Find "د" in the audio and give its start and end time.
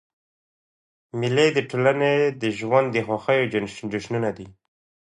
1.53-1.57, 2.41-2.43, 2.91-2.97